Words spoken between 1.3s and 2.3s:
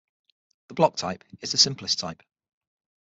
is the simplest type.